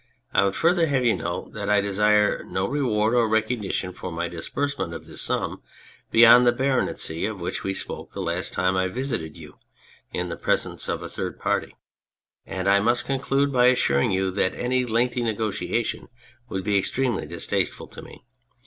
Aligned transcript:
I 0.33 0.43
would 0.45 0.55
further 0.55 0.87
have 0.87 1.05
you 1.05 1.15
note 1.15 1.53
that 1.53 1.69
I 1.69 1.79
desire 1.79 2.43
no 2.43 2.67
reward 2.67 3.13
or 3.13 3.29
recognition 3.29 3.93
for 3.93 4.11
my 4.11 4.27
disbursement 4.27 4.95
of 4.95 5.05
this 5.05 5.21
sum 5.21 5.61
beyond 6.09 6.47
the 6.47 6.51
baronetcy 6.51 7.27
of 7.27 7.39
which 7.39 7.63
we 7.63 7.75
spoke 7.75 8.11
the 8.11 8.19
last 8.21 8.51
time 8.51 8.75
I 8.75 8.87
visited 8.87 9.37
you, 9.37 9.59
in 10.11 10.27
the 10.27 10.37
presence 10.37 10.89
of 10.89 11.03
a 11.03 11.07
third 11.07 11.37
party; 11.39 11.75
and 12.47 12.67
I 12.67 12.79
must 12.79 13.05
conclude 13.05 13.53
by 13.53 13.67
assuring 13.67 14.09
you 14.09 14.31
that 14.31 14.55
any 14.55 14.85
lengthy 14.85 15.21
negotiation 15.21 16.07
would 16.49 16.63
be 16.63 16.79
extremely 16.79 17.27
distasteful 17.27 17.85
to 17.89 18.01
me. 18.01 18.25